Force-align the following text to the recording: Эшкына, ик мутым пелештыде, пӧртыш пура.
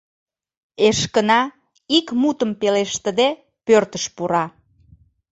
Эшкына, 0.87 1.41
ик 1.97 2.07
мутым 2.21 2.51
пелештыде, 2.59 3.29
пӧртыш 3.65 4.05
пура. 4.15 4.45